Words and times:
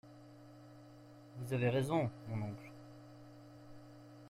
Vous 1.37 1.53
avez 1.53 1.69
raison, 1.69 2.09
mon 2.27 2.47
oncle. 2.47 2.71